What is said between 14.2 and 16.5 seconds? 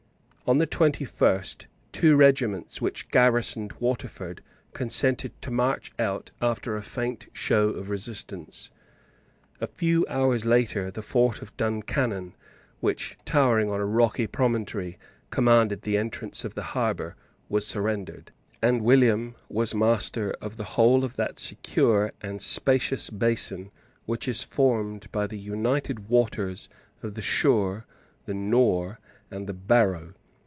promontory, commanded the entrance